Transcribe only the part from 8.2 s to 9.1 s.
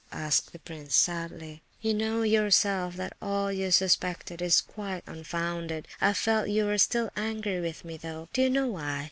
Do you know why?